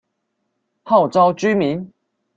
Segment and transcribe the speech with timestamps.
[0.81, 1.93] 號召居民